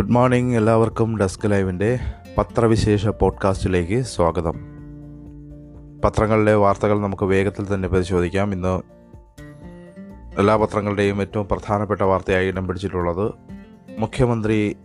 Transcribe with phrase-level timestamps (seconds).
[0.00, 1.98] Good morning എല്ലാവർക്കും desk ലൈവിന്റെ
[2.38, 4.52] പത്രവിശേഷ പോഡ്കാസ്റ്റിലേക്ക് സ്വാഗതം.
[6.04, 8.52] പത്രങ്ങളിലെ വാർത്തകൾ നമുക്ക് വേഗത്തിൽ തന്നെ പരിശോധിക്കാം.
[8.52, 8.82] ഇന്ന്
[10.38, 13.32] എല്ലാ പത്രങ്ങളുടെയും ഏറ്റവും പ്രധാനപ്പെട്ട വാർത്തയായി ഇടം പിടിച്ചിട്ടുള്ളത്
[13.98, 14.76] മുഖ്യമന്ത്രി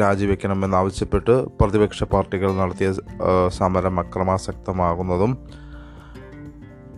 [0.00, 2.92] രാജിവെക്കണമെന്നാവശ്യപ്പെട്ട് പ്രതിപക്ഷ പാർട്ടികൾ നടത്തിയ
[3.48, 5.48] സമരം അക്രമാസക്തമാകുന്നതും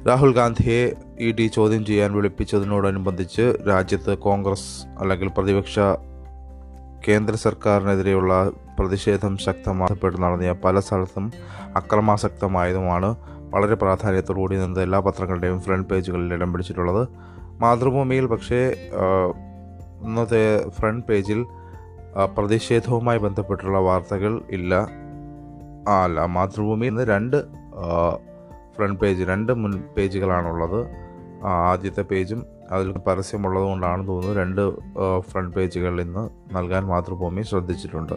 [0.08, 5.79] രാഹുൽ ഗാന്ധിയെ ഇ ഡി ചോദ്യം ചെയ്യാൻ വിളിപ്പിച്ചതിനോടനുബന്ധിച്ച് രാജ്യത്ത് കോൺഗ്രസ് അല്ലെങ്കിൽ പ്രതിപക്ഷ
[7.09, 11.32] കേന്ദ്ര സർക്കാരിനെതിരെയുള്ള പ്രതിഷേധം ശക്തമാക്കപ്പെട്ട് നടന്നിയ പല സ്ഥലത്തും
[11.77, 13.17] അക്രമാസക്തമായതുമാണ്.
[13.54, 17.09] വളരെ പ്രാധാന്യത്തോടുകൂടി നിന്ന് എല്ലാ പത്രങ്ങളുടെയും ഫ്രണ്ട് പേജുകളിൽ ഇടം പിടിച്ചിട്ടുള്ളത്.
[17.61, 18.90] മാതൃഭൂമിയിൽ പക്ഷേ
[20.04, 21.46] ഇന്നത്തെ ഫ്രണ്ട് പേജിൽ
[22.39, 24.75] പ്രതിഷേധവുമായി ബന്ധപ്പെട്ടുള്ള വാർത്തകൾ ഇല്ല.
[26.04, 27.39] അല്ല മാതൃഭൂമിയിൽ നിന്ന് രണ്ട്
[28.76, 30.81] ഫ്രണ്ട് പേജ് രണ്ട് മുൻ പേജുകളാണുള്ളത്
[31.46, 34.62] ആദ്യത്തെ പേജും അതിൽ പരസ്യമുള്ളത് കൊണ്ടാണെന്ന് തോന്നുന്നു രണ്ട്
[35.20, 38.14] ഫ്രണ്ട് പേജുകളിൽ ഇന്ന് നൽകാൻ മാതൃഭൂമി ശ്രദ്ധിച്ചിട്ടുണ്ട്.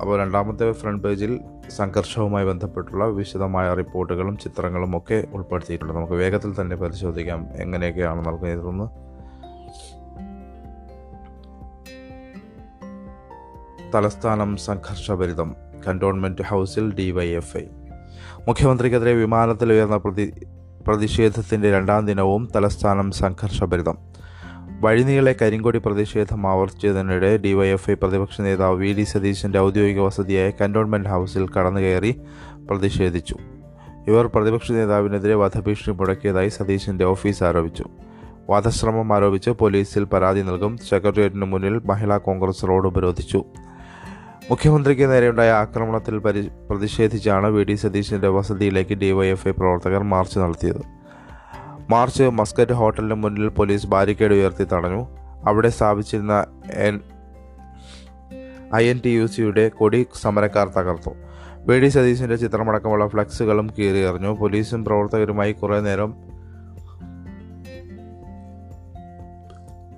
[0.00, 5.92] അപ്പോൾ രണ്ടാമത്തെ ഫ്രണ്ട് പേജിൽ സംഘർഷവുമായി ബന്ധപ്പെട്ടുള്ള വിശദമായ റിപ്പോർട്ടുകളും ചിത്രങ്ങളും ഒക്കെ ഉൾപ്പെടുത്തിയിട്ടുണ്ട്.
[5.92, 9.04] നമുക്ക് വേഗത്തിൽ തന്നെ പരിശോധിക്കാം എങ്ങനെയൊക്കെയാണ് നൽകുന്നതെന്ന്
[13.94, 15.56] തലസ്ഥാനം സംഘർഷഭരിതം
[15.88, 17.64] കന്റോൺമെന്റ് ഹൗസിൽ ഡിവൈഎഫ്ഐ
[18.48, 20.32] മുഖ്യമന്ത്രിക്കെതിരെ വിമാനത്തിൽ ഉയർന്ന പ്രതി
[20.86, 23.98] പ്രതിഷേധത്തിന്റെ രണ്ടാം ദിനവും തലസ്ഥാനം സംഘർഷഭരിതം.
[24.80, 32.20] വഴിനീളെ കരിങ്കൊടി പ്രതിഷേധം ആവർത്തിച്ചതിനിടെ ഡിവൈഎഫ്ഐ പ്രതിപക്ഷ നേതാവ് വി ഡി സതീശന്റെ ഔദ്യോഗിക വസതിയായ കന്റോൺമെന്റ് ഹൗസിൽ കടന്നുകയറി
[32.70, 33.36] പ്രതിഷേധിച്ചു.
[34.06, 37.84] ഇവർ പ്രതിപക്ഷ നേതാവിനെതിരെ വധഭീഷണി മുടക്കിയതായി സതീശന്റെ ഓഫീസ് ആരോപിച്ചു.
[38.50, 43.44] വധശ്രമം ആരോപിച്ച് പോലീസിൽ പരാതി നൽകും സെക്രട്ടേറിയറ്റിന് മുന്നിൽ മഹിളാ കോൺഗ്രസ് റോഡ് ഉപരോധിച്ചു.
[44.50, 50.80] മുഖ്യമന്ത്രിക്ക് നേരെയുണ്ടായ ആക്രമണത്തിൽ പരി പ്രതിഷേധിച്ചാണ് വി ഡി സതീശന്റെ വസതിയിലേക്ക് ഡിവൈഎഫ്ഐ പ്രവർത്തകർ മാർച്ച് നടത്തിയത്.
[51.90, 55.06] മാർച്ച് മസ്കറ്റ് ഹോട്ടലിന് മുന്നിൽ പോലീസ് ബാരിക്കേഡ് ഉയർത്തി തടഞ്ഞു.
[55.46, 57.00] അവിടെ സ്ഥാപിച്ചിരുന്ന N
[58.74, 61.10] I N T U സിയുടെ കൊടി സമരക്കാർ തകർത്തു.
[61.66, 64.28] വി ഡി സതീശന്റെ ചിത്രമടക്കമുള്ള ഫ്ലക്സുകളും കീറിയെറിഞ്ഞു.
[64.28, 66.33] പോലീസും പ്രവർത്തകരുമായി കുറേ നേരം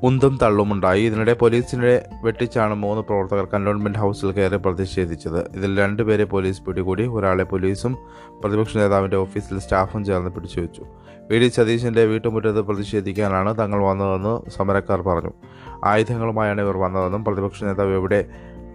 [0.02, 1.02] ഉന്തും തള്ളുമുണ്ടായി.
[1.02, 5.50] ഇതിനിടെ പോലീസിനെ വെട്ടിച്ചാണ് മൂന്ന് പ്രവർത്തകർ കന്റോൺമെന്റ് ഹൗസിൽ കയറി പ്രതിഷേധിച്ചത്.
[5.56, 7.96] ഇതിൽ രണ്ടുപേരെ പോലീസ് പിടികൂടി ഒരാളെ പോലീസും
[8.42, 10.84] പ്രതിപക്ഷ നേതാവിന്റെ ഓഫീസിൽ സ്റ്റാഫും ചേർന്ന് പിടിച്ചു വെച്ചു
[11.30, 11.38] വി.
[11.38, 11.48] ഡി.
[11.48, 15.30] സതീശന്റെ വീട്ടുമുറ്റത്ത് പ്രതിഷേധിക്കാനാണ് തങ്ങൾ വന്നതെന്ന് സമരക്കാർ പറഞ്ഞു.
[15.84, 18.24] ആയുധങ്ങളുമായാണ് ഇവർ വന്നതെന്നും പ്രതിപക്ഷ നേതാവ് എവിടെ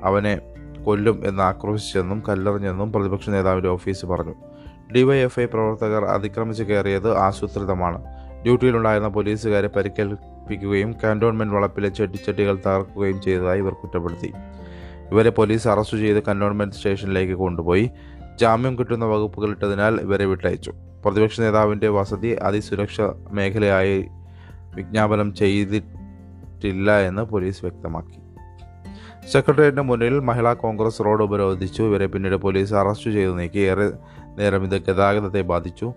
[0.03, 0.39] അവനെ
[0.85, 4.33] കൊല്ലും എന്ന് ആക്രോശിച്ചെന്നും കല്ലെറിഞ്ഞെന്നും പ്രതിപക്ഷ നേതാവിന്റെ ഓഫീസ് പറഞ്ഞു.
[4.93, 8.03] ഡിവൈഎഫ്ഐ പ്രവർത്തകർ അതിക്രമിച്ച് കയറിയത് ആസൂത്രിതമാണ്.
[8.43, 9.67] ഡ്യൂട്ടിയിലുണ്ടായിരുന്ന പോലീസുകാരെ
[10.41, 14.31] പരിക്കേൽപ്പിക്കുകയും കാന്റോൺമെന്റ് വളപ്പിലെ ചെട്ടിച്ചട്ടികൾ തകർക്കുകയും ചെയ്തതായി ഇവർ കുറ്റപ്പെടുത്തി.
[15.11, 17.89] ഇവരെ പോലീസ് അറസ്റ്റ് ചെയ്ത് കന്റോൺമെന്റ് സ്റ്റേഷനിലേക്ക് കൊണ്ടുപോയി.
[18.39, 20.73] ജാമ്യം കിട്ടുന്ന വകുപ്പുകൾ ഇട്ടതിനാൽ ഇവരെ വിട്ടയച്ചു.
[21.05, 23.01] പ്രതിപക്ഷ നേതാവിന്റെ വസതി അതിസുരക്ഷ
[23.31, 24.07] മേഖലയായി
[24.75, 28.19] വിജ്ഞാപനം ചെയ്തിട്ടില്ല എന്ന് പോലീസ് വ്യക്തമാക്കി.
[29.31, 31.83] സെക്രട്ടേറിയറ്റിന് മുന്നിൽ മഹിളാ കോൺഗ്രസ് റോഡ് ഉപരോധിച്ചു.
[31.83, 33.59] ഇവരെ പിന്നീട് പോലീസ് അറസ്റ്റ് ചെയ്തു നീക്കി.
[33.59, 33.91] ഏറെ
[34.37, 35.93] നേരം ഇത് ഗതാഗതത്തെ ബാധിച്ചു.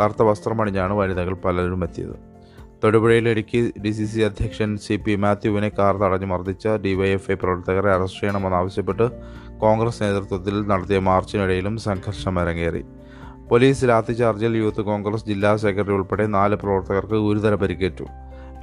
[0.00, 2.37] കറുത്ത വസ്ത്രമണിഞ്ഞാണ് വനിതകൾ പലരും എത്തിയത്.
[2.84, 8.20] തൊടുപുഴയിൽ ഇടുക്കി ഡി സി സി അധ്യക്ഷൻ സി പി മാത്യുവിനെ കാർ തടഞ്ഞു മർദ്ദിച്ച ഡിവൈഎഫ്ഐ പ്രവർത്തകരെ അറസ്റ്റ്
[8.20, 9.10] ചെയ്യണമെന്നാവശ്യപ്പെട്ട്
[9.58, 12.84] കോൺഗ്രസ് നേതൃത്വത്തിൽ നടത്തിയ മാർച്ചിനിടയിലും സംഘർഷം അരങ്ങേറി.
[13.50, 18.04] പോലീസ് ലാത്തിചാർജിൽ യൂത്ത് കോൺഗ്രസ് ജില്ലാ സെക്രട്ടറി ഉൾപ്പെടെ നാല് പ്രവർത്തകർക്ക് ഗുരുതര പരിക്കേറ്റു.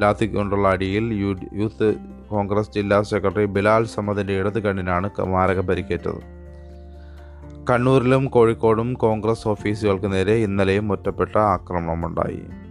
[0.02, 1.14] ലാത്തി കൊണ്ടുള്ള അടിയിൽ
[1.54, 1.96] യൂത്ത്
[2.28, 6.22] കോൺഗ്രസ് ജില്ലാ സെക്രട്ടറി ബിലാൽ സമദിന്റെ ഇടത് കണ്ണിനാണ് മാരക പരിക്കേറ്റത്.
[7.70, 12.65] കണ്ണൂരിലും കോഴിക്കോടും കോൺഗ്രസ് ഓഫീസുകൾക്ക് നേരെ ഇന്നലെയും ഒറ്റപ്പെട്ട ആക്രമണമുണ്ടായി.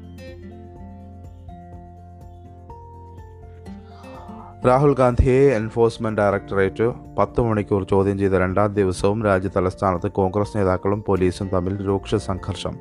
[4.67, 6.85] രാഹുൽ ഗാന്ധിയെ എൻഫോഴ്സ്മെന്റ് ഡയറക്ടറേറ്റ്
[7.17, 12.75] പത്ത് മണിക്കൂർ ചോദ്യം ചെയ്ത രണ്ടാം ദിവസവും രാജ്യ തലസ്ഥാനത്ത് കോൺഗ്രസ് നേതാക്കളും പോലീസും തമ്മിൽ രൂക്ഷ സംഘർഷം.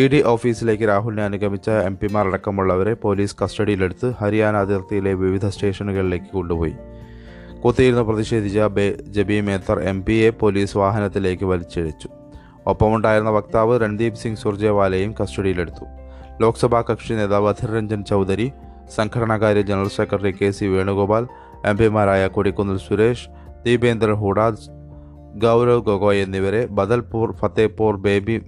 [0.00, 6.74] ഇ ഡി ഓഫീസിലേക്ക് രാഹുലിനെ അനുഗമിച്ച എം പിമാർ അടക്കമുള്ളവരെ പോലീസ് കസ്റ്റഡിയിലെടുത്ത് ഹരിയാന അതിർത്തിയിലെ വിവിധ സ്റ്റേഷനുകളിലേക്ക് കൊണ്ടുപോയി.
[7.62, 12.08] കുത്തിയിരുന്ന് പ്രതിഷേധിച്ച ബെ ജബി മേത്തർ എം പിയെ പോലീസ് വാഹനത്തിലേക്ക് വലിച്ചിഴച്ചു.
[12.66, 15.86] ഒപ്പമുണ്ടായിരുന്ന വക്താവ് രൺദീപ് സിംഗ് സുർജേവാലയും കസ്റ്റഡിയിലെടുത്തു.
[16.42, 18.48] ലോക്സഭാ കക്ഷി നേതാവ് Adhir Ranjan Chowdhury
[18.88, 21.26] സംഘടനാകാര്യ general secretary K C Venugopal
[21.64, 23.28] M പിമാരായ Kodikunnil Suresh
[23.64, 24.38] Deepender Hooda
[25.44, 28.40] Gaurav Gogoi എന്നിവരെ ബദൽപൂർ ഫത്തേപൂർ ബേബി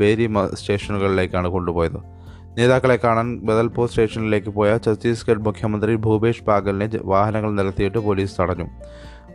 [0.00, 2.22] ബേരി സ്റ്റേഷനുകളിലേക്കാണ് കൊണ്ടുപോയത്.
[2.58, 8.66] നേതാക്കളെ കാണാൻ ബദൽപൂർ സ്റ്റേഷനിലേക്ക് പോയ ഛത്തീസ്ഗഡ് മുഖ്യമന്ത്രി ഭൂപേഷ് ബാഗലിനെ വാഹനങ്ങൾ നിരത്തിയിട്ട് പോലീസ് തടഞ്ഞു.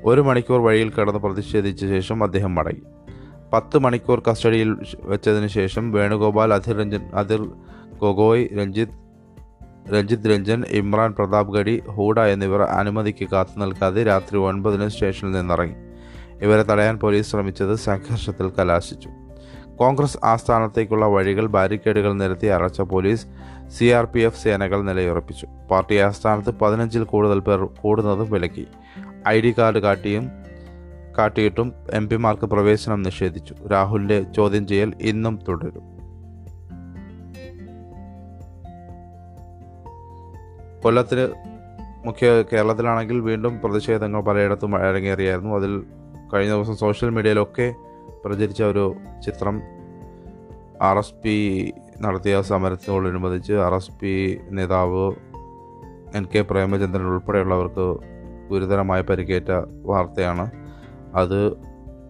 [0.06, 2.83] ഒരു മണിക്കൂർ വഴിയിൽ കടന്ന് പ്രതിഷേധിച്ച ശേഷം അദ്ദേഹം മടങ്ങി.
[3.53, 7.44] പത്ത് മണിക്കൂർ കസ്റ്റഡിയിൽ വെച്ചതിന് ശേഷം വേണുഗോപാൽ അധിർ രഞ്ജൻ അധിർ
[8.01, 9.06] ഗൊഗോയ് രഞ്ജിത്ത്
[9.94, 15.75] രഞ്ജിത്ത് രഞ്ജൻ ഇമ്രാൻ പ്രതാപ് ഗഡി ഹൂഡ എന്നിവർ അനുമതിക്ക് കാത്തു നിൽക്കാതെ രാത്രി ഒൻപതിന് സ്റ്റേഷനിൽ നിന്നിറങ്ങി.
[16.42, 19.10] ഇവരെ തടയാൻ പോലീസ് ശ്രമിച്ചത് സംഘർഷത്തിൽ കലാശിച്ചു.
[19.75, 23.28] കോൺഗ്രസ് ആസ്ഥാനത്തേക്കുള്ള വഴികൾ ബാരിക്കേഡുകൾ നിരത്തി അറച്ച police
[23.68, 25.48] C R P F സേനകൾ നിലയുറപ്പിച്ചു.
[25.72, 28.68] പാർട്ടി ആസ്ഥാനത്ത് പതിനഞ്ചിൽ കൂടുതൽ പേർ കൂടുന്നതും വിലക്കി.
[29.28, 30.30] ഐ ഡി കാർഡ് കാട്ടിയും
[31.18, 33.56] കാട്ടിയിട്ടും എം പിമാർക്ക് പ്രവേശനം നിഷേധിച്ചു.
[33.72, 35.97] രാഹുലിന്റെ ചോദ്യം ചെയ്യൽ ഇന്നും തുടരും.
[40.83, 41.33] കൊല്ലത്തിൽ
[42.06, 45.56] മുഖ്യ കേരളത്തിലാണെങ്കിൽ വീണ്ടും പ്രതിഷേധങ്ങൾ പലയിടത്തും അരങ്ങേറിയായിരുന്നു.
[45.56, 45.83] അതിൽ
[46.33, 47.75] കഴിഞ്ഞ ദിവസം സോഷ്യൽ മീഡിയയിലൊക്കെ
[48.25, 48.95] പ്രചരിച്ച ഒരു
[49.25, 49.62] ചിത്രം
[50.81, 51.35] ആർ എസ് പി
[52.01, 55.12] നടത്തിയ സമരത്തോടനുബന്ധിച്ച് ആർ എസ് പി നേതാവ്
[56.15, 57.97] എൻ കെ പ്രേമചന്ദ്രൻ ഉൾപ്പെടെയുള്ളവർക്ക്
[58.50, 59.51] ഗുരുതരമായ പരിക്കേറ്റ
[59.85, 60.51] വാർത്തയാണ്.
[61.15, 61.57] അത്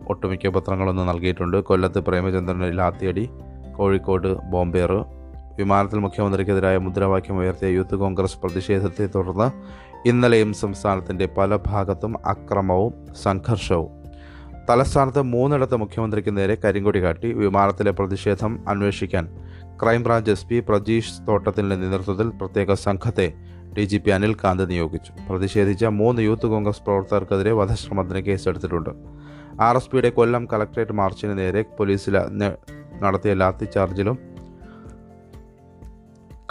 [0.08, 1.58] ഒട്ടുമിക്ക പത്രങ്ങളൊന്നും നൽകിയിട്ടുണ്ട്.
[1.58, 3.30] കൊല്ലത്ത് പ്രേമചന്ദ്രന് ലാത്തിയടി
[3.78, 4.92] കോഴിക്കോട് ബോംബേർ
[5.60, 9.48] വിമാനത്തിൽ മുഖ്യമന്ത്രിക്കെതിരായ മുദ്രാവാക്യം ഉയർത്തിയ യൂത്ത് കോൺഗ്രസ് പ്രതിഷേധത്തെ തുടർന്ന്
[10.08, 12.94] ഇന്നലെയും സംസ്ഥാനത്തിന്റെ പല ഭാഗത്തും അക്രമവും
[13.24, 13.92] സംഘർഷവും.
[14.70, 19.28] തലസ്ഥാനത്ത് മൂന്നിടത്ത് മുഖ്യമന്ത്രിക്ക് നേരെ കരിങ്കൊടി കാട്ടി വിമാനത്തിലെ പ്രതിഷേധം അന്വേഷിക്കാൻ.
[19.82, 23.34] ക്രൈംബ്രാഞ്ച് എസ് പി പ്രജീഷ് തോട്ടത്തിന്റെ നേതൃത്വത്തിൽ പ്രത്യേക സംഘത്തെ
[23.78, 25.12] ഡി ജി പി അനിൽകാന്ത് നിയോഗിച്ചു.
[25.30, 28.90] പ്രതിഷേധിച്ച മൂന്ന് യൂത്ത് കോൺഗ്രസ് പ്രവർത്തകർക്കെതിരെ വധശ്രമത്തിന് കേസെടുത്തിട്ടുണ്ട്.
[29.62, 32.18] ആർ എസ് പിയുടെ കൊല്ലം കളക്ട്രേറ്റ് മാർച്ചിന് നേരെ പോലീസിൽ
[33.04, 34.18] നടത്തിയ ലാത്തി ചാർജിലും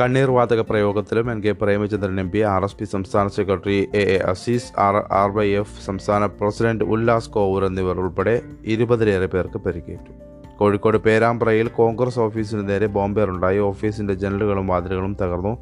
[0.00, 4.18] കണ്ണീർ വാതക പ്രയോഗത്തിലും N K Premachandran M P R S P സംസ്ഥാന secretary A A
[4.18, 10.12] Azeez R R Y F സംസ്ഥാന പ്രസിഡന്റ് ഉല്ലാസ് കോവൂർ എന്നിവർ ഉൾപ്പെടെ ഇരുപതിലേറെ പേർക്ക് പരിക്കേറ്റു.
[10.56, 13.58] കോഴിക്കോട് പേരാമ്പ്രയിൽ കോൺഗ്രസ് ഓഫീസിന് നേരെ ബോംബേറുണ്ടായി.
[13.58, 15.58] ഓഫീസിന്റെ ജനലുകളും വാതിലുകളും തകർന്നു.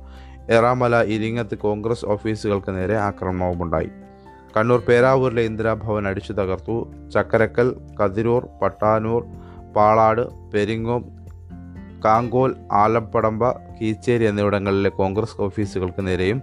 [0.51, 3.91] എറാമല ഇരിങ്ങത്ത് കോൺഗ്രസ് ഓഫീസുകൾക്ക് നേരെ ആക്രമണവുമുണ്ടായി.
[4.57, 6.93] കണ്ണൂർ പേരാവൂരിലെ ഇന്ദിരാഭവൻ അടിച്ചു തകർത്തു.
[7.15, 9.25] ചക്കരക്കൽ കതിരൂർ പട്ടാനൂർ
[9.77, 11.25] പാളാട് പെരിങ്ങോം
[12.05, 13.49] കാങ്കോൽ ആലപ്പടമ്പ
[13.81, 16.43] കീച്ചേരി എന്നിവിടങ്ങളിലെ കോൺഗ്രസ് ഓഫീസുകൾക്ക് നേരെയും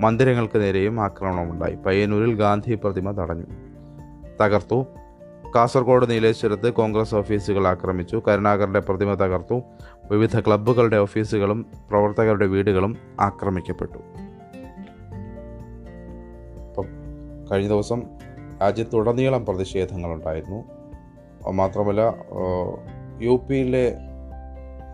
[0.00, 1.74] മന്ദിരങ്ങൾക്ക് നേരെയും ആക്രമണമുണ്ടായി.
[1.74, 3.44] പയ്യന്നൂരിൽ ഗാന്ധി പ്രതിമ തടഞ്ഞു.
[4.42, 4.86] തകർത്തു.
[5.56, 8.22] കാസർഗോഡ് നീലേശ്വരത്ത് കോൺഗ്രസ് ഓഫീസുകൾ ആക്രമിച്ചു.
[8.28, 9.60] കരുണാകരന്റെ പ്രതിമ തകർത്തു.
[10.10, 13.98] വിവിധ ക്ലബ്ബുകളുടെ ഓഫീസുകളും പ്രവർത്തകരുടെ വീടുകളും ആക്രമിക്കപ്പെട്ടു.
[17.52, 18.02] കഴിഞ്ഞ ദിവസം
[18.62, 20.64] രാജ്യത്തുടനീളം പ്രതിഷേധങ്ങളുണ്ടായിരുന്നു.
[21.50, 22.14] മാത്രമല്ല
[23.22, 23.96] യു പിയിലെ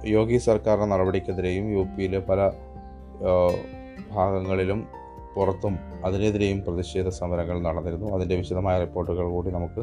[0.06, 2.50] യോഗി സർക്കാരിന്റെ നടപടിക്കെതിരെയും യു പിയിലെ പല
[4.12, 4.86] ഭാഗങ്ങളിലും
[5.36, 8.14] പുറത്തും അതിനെതിരെയും പ്രതിഷേധ സമരങ്ങൾ നടന്നിരുന്നു.
[8.16, 9.82] അതിന്റെ വിശദമായ റിപ്പോർട്ടുകൾ കൂടി നമുക്ക്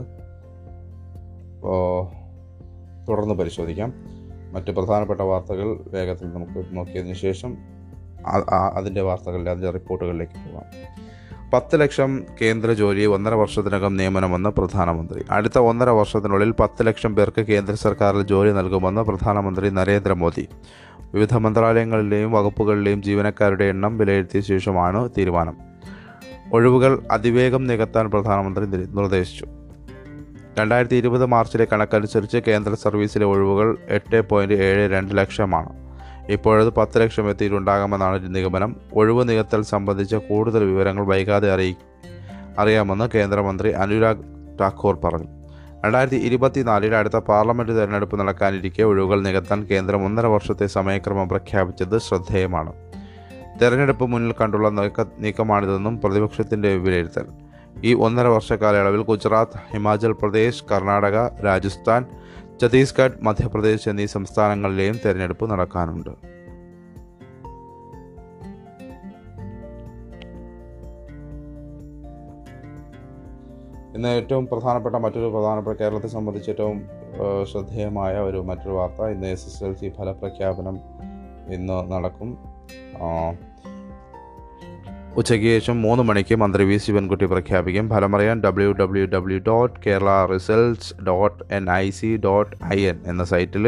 [3.10, 3.94] തുടർന്ന് പരിശോധിക്കാം.
[4.54, 7.58] മറ്റ് പ്രധാനപ്പെട്ട വാർത്തകൾ വേഗത്തിൽ നമുക്ക് നോക്കിയതിന് ശേഷം
[8.74, 10.68] അതിന്റെ വാർത്തകളിലെ അതിന്റെ റിപ്പോർട്ടുകളിലേക്ക് പോകാം.
[11.54, 15.24] പത്ത് ലക്ഷം കേന്ദ്ര ജോലി ഒന്നര വർഷത്തിനകം നിയമനമെന്ന് പ്രധാനമന്ത്രി.
[15.32, 20.48] അടുത്ത ഒന്നര വർഷത്തിനുള്ളിൽ പത്ത് ലക്ഷം പേർക്ക് കേന്ദ്ര സർക്കാരിൽ ജോലി നൽകുമെന്ന് പ്രധാനമന്ത്രി നരേന്ദ്രമോദി.
[21.14, 25.58] വിവിധ മന്ത്രാലയങ്ങളിലെയും വകുപ്പുകളിലെയും ജീവനക്കാരുടെ എണ്ണം വിലയിരുത്തിയ ശേഷമാണ് തീരുമാനം.
[26.54, 29.46] ഒഴിവുകൾ അതിവേഗം നികത്താൻ പ്രധാനമന്ത്രി നിർദ്ദേശിച്ചു.
[30.60, 35.81] രണ്ടായിരത്തി ഇരുപത് മാർച്ചിലെ കണക്കനുസരിച്ച് കേന്ദ്ര സർവീസിലെ ഒഴിവുകൾ എട്ട് പോയിന്റ് ഏഴ് രണ്ട് ലക്ഷമാണ്.
[36.32, 38.76] ഇപ്പോഴത് പത്ത് ലക്ഷം എത്തിയിട്ടുണ്ടാകാമെന്നാണ് നിഗമനം.
[38.94, 41.76] ഒഴിവ് നികത്തൽ സംബന്ധിച്ച കൂടുതൽ വിവരങ്ങൾ വൈകാതെ അറിയി
[42.60, 44.24] അറിയാമെന്ന് കേന്ദ്രമന്ത്രി അനുരാഗ്
[44.62, 45.28] ഠാക്കൂർ പറഞ്ഞു.
[45.86, 52.74] രണ്ടായിരത്തി ഇരുപത്തിനാലിൽ അടുത്ത പാർലമെന്റ് തെരഞ്ഞെടുപ്പ് നടക്കാനിരിക്കെ ഒഴിവുകൾ നികത്താൻ കേന്ദ്രം ഒന്നര വർഷത്തെ സമയക്രമം പ്രഖ്യാപിച്ചത് ശ്രദ്ധേയമാണ്.
[53.62, 57.26] തെരഞ്ഞെടുപ്പ് മുന്നിൽ കണ്ടുള്ള നീക്ക നീക്കമാണിതെന്നും പ്രതിപക്ഷത്തിന്റെ വിലയിരുത്തൽ.
[57.84, 62.06] ഈ ഒന്നര വർഷ കാലയളവിൽ ഗുജറാത്ത് ഹിമാചൽ പ്രദേശ് കർണാടക രാജസ്ഥാൻ
[62.62, 66.10] ഛത്തീസ്ഗഡ് മധ്യപ്രദേശ് എന്നീ സംസ്ഥാനങ്ങളിലെയും തെരഞ്ഞെടുപ്പ് നടക്കാനുണ്ട്.
[73.96, 76.78] ഇന്ന് ഏറ്റവും പ്രധാനപ്പെട്ട മറ്റൊരു പ്രധാനപ്പെട്ട കേരളത്തെ സംബന്ധിച്ച് ഏറ്റവും
[77.52, 79.06] ശ്രദ്ധേയമായ ഒരു മറ്റൊരു വാർത്ത.
[79.06, 80.78] ഇന്ന് എസ് എസ് എൽ സി ഫലപ്രഖ്യാപനം
[81.54, 82.32] ഇന്ന് നടക്കും.
[85.18, 87.90] ഉച്ചയ്ക്ക് ശേഷം മൂന്ന് മണിക്ക് മന്ത്രി വി ശിവൻകുട്ടി പ്രഖ്യാപിക്കും.
[87.90, 93.24] ഫലമറിയാൻ W W W dot Kerala results dot N I C dot I N എന്ന
[93.24, 93.68] സൈറ്റിൽ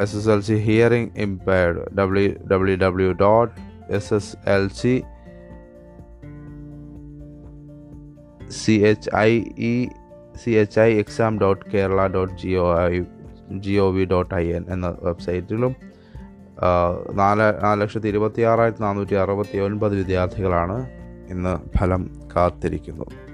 [0.00, 3.54] S S L C hearing impaired W W W dot
[3.92, 5.02] S S L C
[8.50, 9.88] C H I E
[10.44, 13.02] C H I exam dot Kerala dot G O I
[13.58, 15.89] G O V dot I N എന്ന വെബ്സൈറ്റിലും
[17.12, 20.90] നാല് നാല് ലക്ഷത്തി ഇരുപത്തി ആറായിരത്തി നാനൂറ്റി അറുപത്തി ഒൻപത് വിദ്യാർത്ഥികളാണ്
[21.30, 23.30] ഇന്ന് ഫലം കാത്തിരിക്കുന്നത്.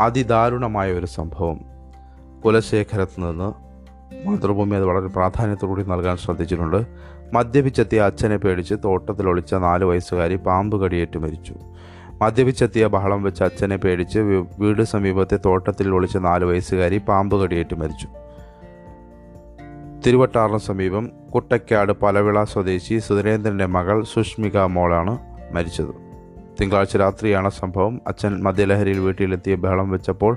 [0.00, 1.60] അതിദാരുണമായ ഒരു സംഭവം
[2.44, 3.68] കുലശേഖരത്ത് നിന്ന്
[4.28, 6.86] മാതൃഭൂമി അത് വളരെ പ്രാധാന്യത്തോടുകൂടി നൽകാൻ ശ്രദ്ധിച്ചിട്ടുണ്ട്.
[7.32, 11.54] മദ്യപിച്ചെത്തിയ അച്ഛനെ പേടിച്ച് തോട്ടത്തിൽ ഒളിച്ച നാല് വയസ്സുകാരി പാമ്പ് കടിയേറ്റ് മരിച്ചു.
[12.20, 14.18] മദ്യപിച്ചെത്തിയ ബഹളം വെച്ച് അച്ഛനെ പേടിച്ച്
[14.58, 18.08] വീട് സമീപത്തെ തോട്ടത്തിൽ ഒളിച്ച നാല് വയസ്സുകാരി പാമ്പ് കടിയേറ്റ് മരിച്ചു.
[20.06, 25.18] തിരുവട്ടാറിന് സമീപം കുട്ടക്കാട് പലവിള സ്വദേശി സുധരേന്ദ്രന്റെ മകൾ സുഷ്മിക മോളാണ്
[25.52, 25.94] മരിച്ചത്.
[26.60, 28.00] തിങ്കളാഴ്ച രാത്രിയാണ് സംഭവം.
[28.06, 30.36] അച്ഛൻ മദ്യലഹരിയിൽ വീട്ടിലെത്തിയ ബഹളം വെച്ചപ്പോൾ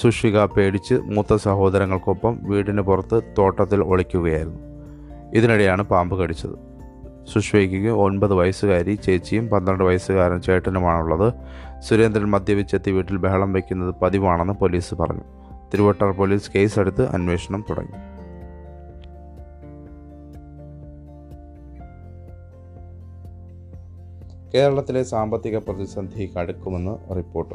[0.00, 4.58] സുഷ്മിക പേടിച്ച് മൂത്ത സഹോദരങ്ങൾക്കൊപ്പം വീടിന് പുറത്ത് തോട്ടത്തിൽ ഒളിക്കുകയായിരുന്നു.
[5.34, 6.73] ഇതിനിടെയാണ് പാമ്പ് കടിച്ചത്.
[7.32, 11.32] സുഷ്വയ്ക്ക് ഒൻപത് വയസ്സുകാരി ചേച്ചിയും പന്ത്രണ്ട് വയസ്സുകാരൻ ചേട്ടനുമാണുള്ളത്.
[11.80, 15.22] സുരേന്ദ്രൻ മദ്യപിച്ചെത്തി വീട്ടിൽ ബഹളം വയ്ക്കുന്നത് പതിവാണെന്ന് പോലീസ് പറഞ്ഞു.
[15.74, 18.14] തിരുവട്ടാർ പോലീസ് കേസെടുത്ത് അന്വേഷണം തുടങ്ങി.
[24.54, 27.54] കേരളത്തിലെ സാമ്പത്തിക പ്രതിസന്ധി കടുക്കുമെന്ന് റിപ്പോർട്ട്.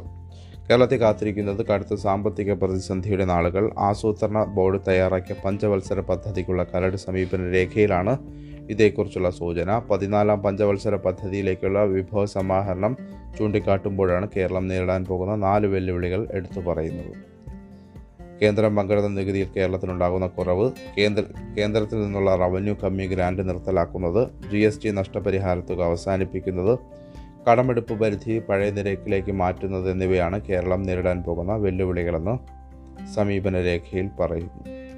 [0.69, 3.71] കേരളത്തെ കാത്തിരിക്കുന്നത് കടുത്ത സാമ്പത്തിക പ്രതിസന്ധിയുടെ നാളുകൾ.
[3.79, 8.17] ആസൂത്രണ ബോർഡ് തയ്യാറാക്കിയ പഞ്ചവത്സര പദ്ധതിക്കുള്ള കരട് സമീപന രേഖയിലാണ്
[8.69, 9.79] ഇതേക്കുറിച്ചുള്ള സൂചന.
[9.79, 12.97] പതിനാലാം പഞ്ചവത്സര പദ്ധതിയിലേക്കുള്ള വിഭവ സമാഹരണം
[13.39, 17.29] ചൂണ്ടിക്കാട്ടുമ്പോഴാണ് കേരളം നേരിടാൻ പോകുന്ന നാല് വെല്ലുവിളികൾ എടുത്തു പറയുന്നത്.
[18.41, 21.23] കേന്ദ്രം പങ്കിടുന്ന നികുതിയിൽ കേരളത്തിനുണ്ടാകുന്ന കുറവ് കേന്ദ്ര
[21.57, 26.79] കേന്ദ്രത്തിൽ നിന്നുള്ള റവന്യൂ കമ്മി ഗ്രാൻഡ് നിർത്തലാക്കുന്നത് ജി എസ് ടി നഷ്ടപരിഹാരത്തുക അവസാനിപ്പിക്കുന്നത്
[27.51, 32.59] കടമെടുപ്പ് പരിധി പഴയ നിരക്കിലേക്ക് മാറ്റുന്നത് എന്നിവയാണ് കേരളം നേരിടാൻ പോകുന്ന വെല്ലുവിളികളെന്ന്
[33.15, 34.88] സമീപന രേഖയിൽ പറയുന്നു.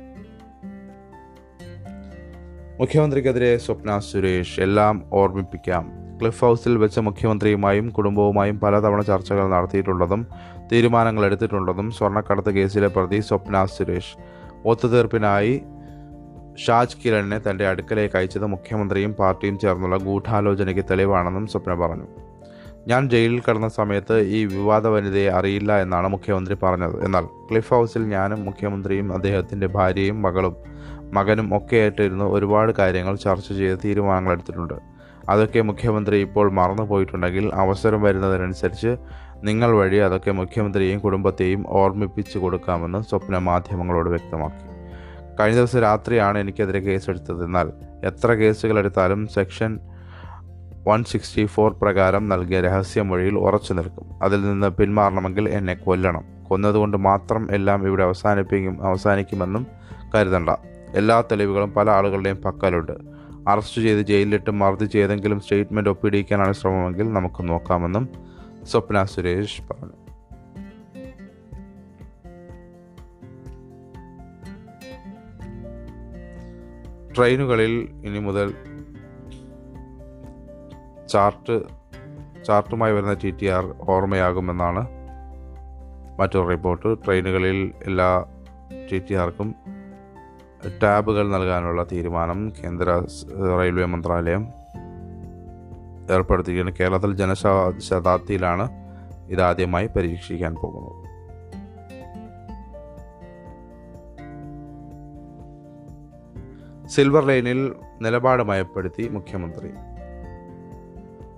[2.82, 5.84] മുഖ്യമന്ത്രിക്കെതിരെ സ്വപ്ന സുരേഷ് എല്ലാം ഓർമ്മിപ്പിക്കാം.
[6.20, 10.28] ക്ലിഫ് ഹൗസിൽ വെച്ച മുഖ്യമന്ത്രിയുമായും കുടുംബവുമായും പലതവണ ചർച്ചകൾ നടത്തിയിട്ടുള്ളതും
[10.72, 14.16] തീരുമാനങ്ങൾ എടുത്തിട്ടുള്ളതും സ്വർണക്കടത്ത് കേസിലെ പ്രതി സ്വപ്ന സുരേഷ്.
[14.66, 15.62] ഒത്തുതീർപ്പിനായി
[16.58, 22.08] ഷാജ് കിരണിനെ തന്റെ അടുക്കലേക്ക് അയച്ചത് മുഖ്യമന്ത്രിയും പാർട്ടിയും ചേർന്നുള്ള ഗൂഢാലോചനയ്ക്ക് തെളിവാണെന്നും സ്വപ്ന പറഞ്ഞു.
[22.88, 27.06] ഞാൻ ജയിലിൽ കടന്ന സമയത്ത് ഈ വിവാദ വനിതയെ അറിയില്ല എന്നാണ് മുഖ്യമന്ത്രി പറഞ്ഞത്.
[27.06, 30.71] എന്നാൽ ക്ലിഫ് ഹൗസിൽ ഞാനും മുഖ്യമന്ത്രിയും അദ്ദേഹത്തിന്റെ ഭാര്യയും മകളും
[31.14, 34.74] മകനും ഒക്കെയായിട്ടിരുന്ന് ഒരുപാട് കാര്യങ്ങൾ ചർച്ച ചെയ്ത് തീരുമാനങ്ങൾ എടുത്തിട്ടുണ്ട്.
[35.30, 38.98] അതൊക്കെ മുഖ്യമന്ത്രി ഇപ്പോൾ മറന്നു പോയിട്ടുണ്ടെങ്കിൽ അവസരം വരുന്നതിനനുസരിച്ച്
[39.44, 44.66] നിങ്ങൾ വഴി അതൊക്കെ മുഖ്യമന്ത്രിയെയും കുടുംബത്തെയും ഓർമ്മിപ്പിച്ചു കൊടുക്കാമെന്ന് സ്വപ്ന മാധ്യമങ്ങളോട് വ്യക്തമാക്കി.
[45.40, 47.46] കഴിഞ്ഞ ദിവസം രാത്രിയാണ് എനിക്കെതിരെ കേസെടുത്തത്.
[47.46, 47.72] എന്നാൽ
[48.04, 49.80] എത്ര കേസുകൾ എടുത്താലും സെക്ഷൻ
[50.88, 54.24] വൺ സിക്സ്റ്റി ഫോർ പ്രകാരം നൽകിയ രഹസ്യമൊഴിയിൽ ഉറച്ചു നിൽക്കും.
[54.24, 56.24] അതിൽ നിന്ന് പിന്മാറണമെങ്കിൽ എന്നെ കൊല്ലണം.
[56.50, 59.68] കൊന്നതുകൊണ്ട് മാത്രം എല്ലാം ഇവിടെ അവസാനിപ്പിക്കും അവസാനിക്കുമെന്നും
[60.16, 60.50] കരുതണ്ട.
[60.96, 62.92] എല്ലാ തെളിവുകളും പല ആളുകളുടെയും പക്കലുണ്ട്.
[63.48, 68.10] അറസ്റ്റ് ചെയ്ത് ജയിലിലിട്ട് മർദ്ദിച്ച് ഏതെങ്കിലും സ്റ്റേറ്റ്മെന്റ് ഒപ്പിടിയിക്കാനാണ് ശ്രമമെങ്കിൽ നമുക്ക് നോക്കാമെന്നും
[68.64, 70.02] സ്വപ്ന സുരേഷ് പറഞ്ഞു.
[77.16, 78.54] ട്രെയിനുകളിൽ ഇനി മുതൽ
[81.08, 81.64] ചാർട്ട്
[82.46, 84.88] ചാർട്ടുമായി വരുന്ന ടി ടി ആർ ഓർമ്മയാകുമെന്നാണ്
[86.20, 87.06] മറ്റൊരു റിപ്പോർട്ട്.
[87.06, 88.26] ട്രെയിനുകളിൽ എല്ലാ
[88.92, 89.56] ടി ടി ആർക്കും
[90.84, 93.02] ടാബുകൾ നൽകാനുള്ള തീരുമാനം കേന്ദ്ര
[93.60, 94.48] റെയിൽവേ മന്ത്രാലയം
[96.12, 96.76] ഏർപ്പെടുത്തിയിരിക്കുന്നു.
[96.80, 98.70] കേരളത്തിൽ ജനശതാബ്ദിയിലാണ്
[99.30, 101.02] ഇതാദ്യമായി പരീക്ഷിക്കാൻ പോകുന്നത്.
[106.90, 109.70] സിൽവർ ലൈനിൽ നിലപാട് മയപ്പെടുത്തി മുഖ്യമന്ത്രി.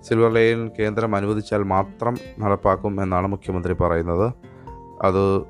[0.02, 4.32] സിൽവർ ലൈൻ കേന്ദ്രം അനുവദിച്ചാൽ മാത്രം നടപ്പാക്കും എന്നാണ് മുഖ്യമന്ത്രി പറയുന്നത്.
[5.02, 5.42] അത്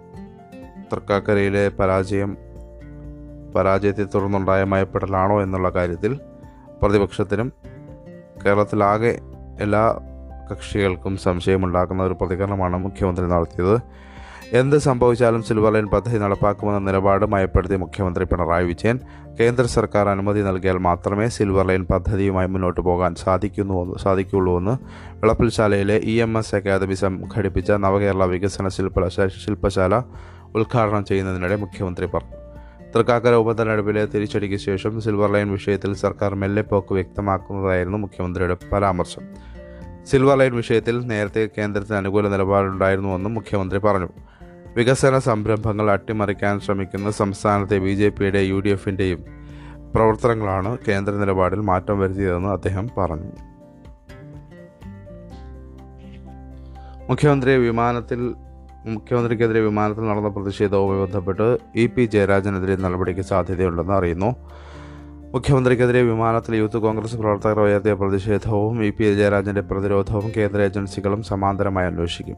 [0.93, 2.37] തൃക്കാക്കരയിലെ പരാജയം
[3.55, 6.21] പരാജയത്തെ തുടർന്നുണ്ടായ മയപ്പെടലാണോ എന്നുള്ള കാര്യത്തിൽ
[6.83, 7.53] പ്രതിപക്ഷത്തിനും
[8.47, 9.19] കേരളത്തിലാകെ
[9.61, 10.01] എല്ലാ
[10.53, 13.83] കക്ഷികൾക്കും സംശയമുണ്ടാക്കുന്ന ഒരു പ്രതികരണമാണ് മുഖ്യമന്ത്രി നടത്തിയത്.
[14.53, 18.99] എന്ത് സംഭവിച്ചാലും സിൽവർ ലൈൻ പദ്ധതി നടപ്പാക്കുമെന്ന നിലപാട് മയപ്പെടുത്തിയ മുഖ്യമന്ത്രി പിണറായി വിജയൻ.
[19.41, 24.75] കേന്ദ്ര സർക്കാർ അനുമതി നൽകിയാൽ മാത്രമേ സിൽവർ ലൈൻ പദ്ധതിയുമായി മുന്നോട്ട് പോകാൻ സാധിക്കുന്നു സാധിക്കുള്ളൂ എന്ന്
[25.15, 29.09] വിളപ്പിൽശാലയിലെ ഇ എം എസ് അക്കാദമി സംഘടിപ്പിച്ച നവകേരള വികസന ശില്പ
[29.45, 30.03] ശില്പശാല
[30.55, 32.44] ഉദ്ഘാടനം ചെയ്യുന്നതിനിടെ മുഖ്യമന്ത്രി പറഞ്ഞു.
[32.95, 39.23] തൃക്കാക്കര ഉപതെരഞ്ഞെടുപ്പിലെ തിരിച്ചടിക്ക് ശേഷം സിൽവർ ലൈൻ വിഷയത്തിൽ സർക്കാർ മെല്ലെപ്പോക്ക് വ്യക്തമാക്കുന്നതായിരുന്നു മുഖ്യമന്ത്രിയുടെ പരാമർശം.
[40.05, 44.09] സിൽവർ ലൈൻ വിഷയത്തിൽ നേരത്തെ കേന്ദ്രത്തിന് അനുകൂല നിലപാടുണ്ടായിരുന്നുവെന്നും മുഖ്യമന്ത്രി പറഞ്ഞു.
[44.77, 49.25] വികസന സംരംഭങ്ങൾ അട്ടിമറിക്കാൻ ശ്രമിക്കുന്ന സംസ്ഥാനത്തെ ബി ജെ പിയുടെ യു ഡി എഫിന്റെയും
[49.95, 53.33] പ്രവർത്തനങ്ങളാണ് കേന്ദ്ര നിലപാടിൽ മാറ്റം വരുത്തിയതെന്ന് അദ്ദേഹം പറഞ്ഞു.
[57.09, 58.35] മുഖ്യമന്ത്രി വിമാനത്തിൽ
[58.87, 64.37] മുഖ്യമന്ത്രിക്കെതിരെ വിമാനത്തിൽ നടന്ന പ്രതിഷേധവുമായി ബന്ധപ്പെട്ട് ഇ പി ജയരാജനെതിരെ നടപടിക്ക് സാധ്യതയുണ്ടെന്ന് അറിയുന്നു.
[65.35, 72.37] മുഖ്യമന്ത്രിക്കെതിരെ വിമാനത്തിൽ യൂത്ത് കോൺഗ്രസ് പ്രവർത്തകർ ഉയർത്തിയ പ്രതിഷേധവും ഇ പി ജയരാജന്റെ പ്രതിരോധവും കേന്ദ്ര ഏജൻസികളും സമാന്തരമായി അന്വേഷിക്കും.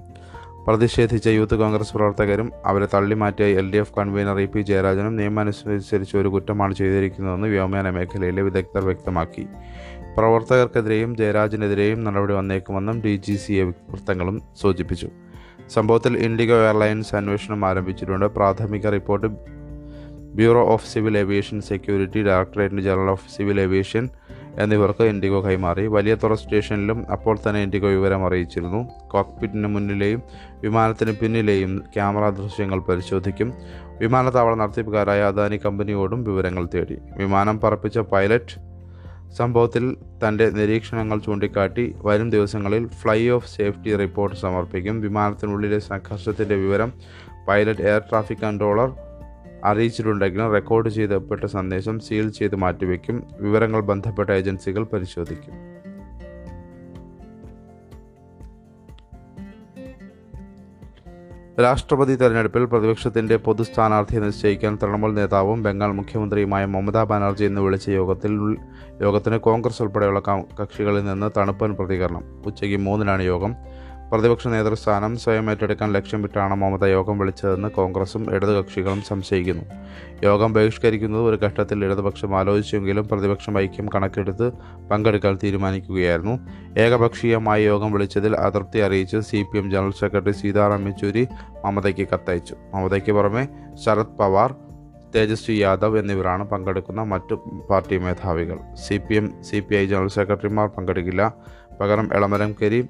[0.68, 6.28] പ്രതിഷേധിച്ച യൂത്ത് കോൺഗ്രസ് പ്രവർത്തകരും അവരെ തള്ളിമാറ്റിയ L D F convener E P ജയരാജനും നിയമാനുസരിച്ച് ഒരു
[6.28, 9.46] കുറ്റമാണ് ചെയ്തിരിക്കുന്നതെന്ന് വ്യോമയാന മേഖലയിലെ വിദഗ്ധർ വ്യക്തമാക്കി.
[10.16, 15.08] പ്രവർത്തകർക്കെതിരെയും ജയരാജനെതിരെയും നടപടി വന്നേക്കുമെന്നും ഡി ജി സി എ വൃത്തങ്ങളും സൂചിപ്പിച്ചു.
[15.70, 18.26] സംഭവത്തിൽ ഇൻഡിഗോ എയർലൈൻസ് അന്വേഷണം ആരംഭിച്ചിട്ടുണ്ട്.
[18.26, 19.26] പ്രാഥമിക report
[20.37, 24.08] bureau of civil aviation security directorate general of civil aviation
[24.58, 25.87] എന്നിവർക്ക് ഇൻഡിഗോ കൈമാറി.
[25.87, 28.88] വലിയ തുറ സ്റ്റേഷനിലും അപ്പോൾ തന്നെ ഇൻഡിഗോ വിവരം അറിയിച്ചിരുന്നു.
[29.08, 30.23] കോക്പിറ്റിന് മുന്നിലെയും
[30.61, 33.52] വിമാനത്തിന് പിന്നിലെയും ക്യാമറ ദൃശ്യങ്ങൾ പരിശോധിക്കും.
[33.99, 36.99] വിമാനത്താവള നടത്തിപ്പുകാരായ അദാനി കമ്പനിയോടും വിവരങ്ങൾ തേടി.
[37.16, 38.65] വിമാനം പറപ്പിച്ച പൈലറ്റ്
[39.33, 39.97] സംഭവത്തിൽ
[40.28, 45.00] തന്റെ നിരീക്ഷണങ്ങൾ ചൂണ്ടിക്കാട്ടി വരും ദിവസങ്ങളിൽ ഫ്ലൈ ഓഫ് സേഫ്റ്റി റിപ്പോർട്ട് സമർപ്പിക്കും.
[45.00, 46.92] വിമാനത്തിനുള്ളിലെ സംഘർഷത്തിന്റെ വിവരം
[47.49, 48.92] പൈലറ്റ് എയർ ട്രാഫിക് കൺട്രോളർ
[49.64, 53.23] അറിയിച്ചിട്ടുണ്ടെങ്കിലും റെക്കോർഡ് ചെയ്തപ്പെട്ട സന്ദേശം സീൽ ചെയ്ത് മാറ്റിവെക്കും.
[53.40, 55.75] വിവരങ്ങൾ ബന്ധപ്പെട്ട ഏജൻസികൾ പരിശോധിക്കും.
[61.64, 68.32] രാഷ്ട്രപതി തെരഞ്ഞെടുപ്പിൽ പ്രതിപക്ഷത്തിന്റെ പൊതു സ്ഥാനാർത്ഥിയെ നിശ്ചയിക്കാൻ തൃണമൂൽ നേതാവും ബംഗാൾ മുഖ്യമന്ത്രിയുമായ മമതാ ബാനർജി ഇന്ന് വിളിച്ച യോഗത്തിൽ
[69.04, 70.20] യോഗത്തിന് കോൺഗ്രസ് ഉൾപ്പെടെയുള്ള
[70.60, 72.25] കക്ഷികളിൽ നിന്ന് തണുപ്പൻ പ്രതികരണം.
[72.48, 73.54] ഉച്ചയ്ക്ക് മൂന്നിനാണ് യോഗം.
[74.12, 79.64] പ്രതിപക്ഷ നേതൃസ്ഥാനം സ്വയം ഏറ്റെടുക്കാൻ ലക്ഷ്യമിട്ടാണ് മമത യോഗം വിളിച്ചതെന്ന് കോൺഗ്രസും ഇടതുകക്ഷികളും സംശയിക്കുന്നു.
[80.25, 84.52] യോഗം ബഹിഷ്കരിക്കുന്നത് ഒരു ഘട്ടത്തിൽ ഇടതുപക്ഷം ആലോചിച്ചെങ്കിലും പ്രതിപക്ഷം ഐക്യം കണക്കെടുത്ത്
[84.90, 86.38] പങ്കെടുക്കാൻ തീരുമാനിക്കുകയായിരുന്നു.
[86.78, 91.28] ഏകപക്ഷീയമായി യോഗം വിളിച്ചതിൽ അതൃപ്തി അറിയിച്ച് C P M general secretary Sitaram Yechury
[91.64, 92.54] മമതയ്ക്ക് കത്തയച്ചു.
[92.75, 93.48] മമതയ്ക്ക് പുറമെ
[93.84, 94.54] ശരത് പവാർ
[95.14, 97.34] തേജസ്വി യാദവ് എന്നിവരാണ് പങ്കെടുക്കുന്ന മറ്റു
[97.70, 98.58] പാർട്ടി മേധാവികൾ.
[98.75, 101.34] C P M C P I general സെക്രട്ടറിമാർ പങ്കെടുക്കില്ല.
[101.80, 102.88] പകരം എളമരം കരീം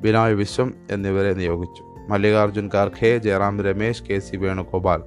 [0.00, 1.82] ബിനോയ് വിശ്വം എന്നിവരെ നിയോഗിച്ചു.
[2.08, 4.18] Mallikarjun Kharge Jairam Ramesh K.
[4.18, 4.36] C.
[4.36, 5.02] Venugopal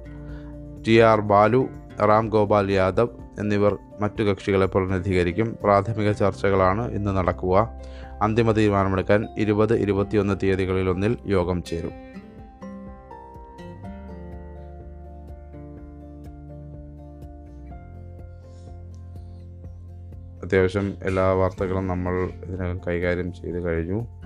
[0.88, 0.98] T.
[0.98, 1.20] R.
[1.20, 1.68] Baalu
[2.04, 3.08] Ram Gopal Yadav
[3.38, 5.56] എന്നിവർ മറ്റു കക്ഷികളെ പ്രതിനിധീകരിക്കും.
[5.62, 7.80] പ്രാഥമിക ചർച്ചകളാണ് ഇന്ന് നടക്കുക.
[8.22, 11.90] അന്തിമ തീരുമാനമെടുക്കാൻ ഇരുപത് ഇരുപത്തിയൊന്ന് തീയതികളിലൊന്നിൽ യോഗം ചേരും.
[20.44, 24.21] അത്യാവശ്യം എല്ലാ വാർത്തകളും നമ്മൾ ഇതിനകം കൈകാര്യം ചെയ്ത് കഴിഞ്ഞു.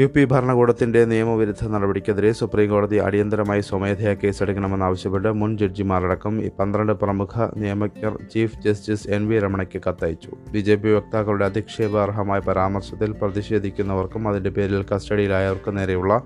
[0.00, 8.58] യു പി ഭരണകൂടത്തിന്റെ നിയമവിരുദ്ധ നടപടിക്കെതിരെ സുപ്രീംകോടതി അടിയന്തരമായി സ്വമേധയാ കേസെടുക്കണമെന്നാവശ്യപ്പെട്ട് മുൻ ജഡ്ജിമാരടക്കം പന്ത്രണ്ട് പ്രമുഖ നിയമജ്ഞർ ചീഫ്
[8.64, 10.30] ജസ്റ്റിസ് എൻ വി രമണയ്ക്ക് കത്തയച്ചു.
[10.52, 16.16] ബി ജെ പി വക്താക്കളുടെ അധിക്ഷേപാർഹമായ പരാമർശത്തിൽ പ്രതിഷേധിക്കുന്നവർക്കും അതിന്റെ പേരിൽ കസ്റ്റഡിയിലായവർക്കും നേരെയുള്ള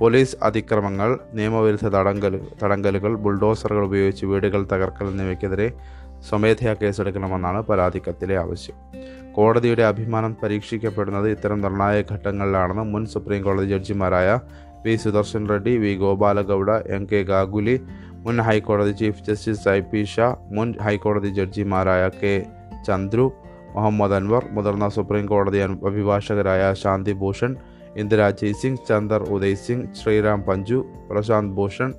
[0.00, 5.68] പോലീസ് അതിക്രമങ്ങൾ നിയമവിരുദ്ധ തടങ്കൽ തടങ്കലുകൾ ബുൾഡോസറുകൾ ഉപയോഗിച്ച് വീടുകൾ തകർക്കൽ എന്നിവയ്ക്കെതിരെ
[6.28, 8.76] സ്വമേധയാ കേസെടുക്കണമെന്നാണ് പരാതിക്കത്തിലെ ആവശ്യം.
[9.32, 14.38] കോടതിയുടെ അഭിമാനം പരീക്ഷിക്കപ്പെടുന്നത് ഇത്തരം നിർണായക ഘട്ടങ്ങളിലാണെന്ന് മുൻ സുപ്രീം കോടതി ജഡ്ജിമാരായ
[14.84, 20.36] V Sudershan Reddy V Gopala Gowda M K Ganguly മുൻ ഹൈക്കോടതി chief justice I P Shah
[20.52, 22.46] മുൻ ഹൈക്കോടതി ജഡ്ജിമാരായ കെ
[22.86, 23.32] ചന്ദ്രു
[23.74, 27.56] മുഹമ്മദ് അൻവർ മുതിർന്ന സുപ്രീം കോടതി അഭിഭാഷകരായ ശാന്തി ഭൂഷൺ
[27.96, 31.92] ഇന്ദിരാജയ് സിംഗ് ചന്ദർ ഉദയ് സിംഗ് ശ്രീറാം പഞ്ചു പ്രശാന്ത് ഭൂഷൺ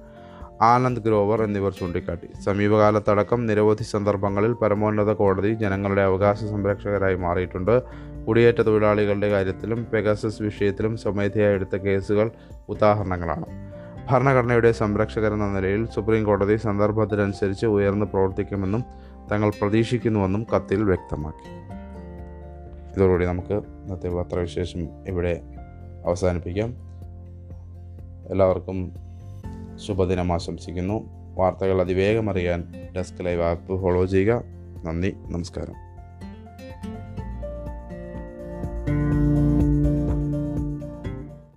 [0.61, 2.29] ആനന്ദ് ഗ്രോവർ എന്നിവർ ചൂണ്ടിക്കാട്ടി.
[2.43, 7.81] സമീപകാലത്തടക്കം നിരവധി സന്ദർഭങ്ങളിൽ പരമോന്നത കോടതി ജനങ്ങളുടെ അവകാശ സംരക്ഷകരായി മാറിയിട്ടുണ്ട്.
[8.27, 12.31] കുടിയേറ്റ തൊഴിലാളികളുടെ കാര്യത്തിലും പെഗസസ് വിഷയത്തിലും സ്വമേധയാ എടുത്ത കേസുകൾ
[12.69, 13.45] ഉദാഹരണങ്ങളാണ്.
[14.11, 18.83] ഭരണഘടനയുടെ സംരക്ഷകരെന്ന നിലയിൽ സുപ്രീം കോടതി സന്ദർഭത്തിനനുസരിച്ച് ഉയർന്നു പ്രവർത്തിക്കുമെന്നും
[19.31, 21.65] തങ്ങൾ പ്രതീക്ഷിക്കുന്നുവെന്നും കത്തിൽ വ്യക്തമാക്കി.
[22.95, 25.41] ഇതോടുകൂടി നമുക്ക് ഇന്നത്തെ പത്രവിശേഷം ഇവിടെ
[26.05, 26.69] അവസാനിപ്പിക്കാം.
[28.31, 29.04] എല്ലാവർക്കും
[29.75, 31.09] ശുഭദിനം ആശംസിക്കുന്നു.
[31.35, 34.43] വാർത്തകൾ അതിവേഗം അറിയാൻ ഡെസ്ക് ലൈവ് ആപ്പ് ഫോളോ ചെയ്യുക.
[34.83, 35.84] നന്ദി നമസ്കാരം.